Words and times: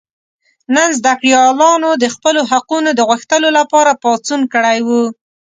نن 0.75 0.89
زده 0.99 1.13
کړیالانو 1.19 1.89
د 2.03 2.05
خپلو 2.15 2.41
حقونو 2.51 2.89
د 2.95 3.01
غوښتلو 3.09 3.49
لپاره 3.59 3.99
پاڅون 4.03 4.41
کړی 4.53 4.79
و. 4.87 4.89